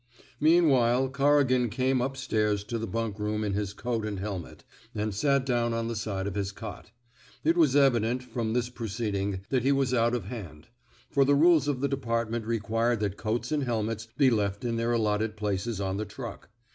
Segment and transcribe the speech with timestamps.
[0.39, 4.63] Meanwhile, Corrigan came up stairs to the bunkroom in his coat and helmet,
[4.95, 6.89] and sat down on the side of his cot.
[7.43, 10.69] It was evident, from this proceeding, that he was out of hand;
[11.11, 14.75] for the rules of the department re quired that coats and helmets be left in
[14.75, 16.49] their allotted places on the truck.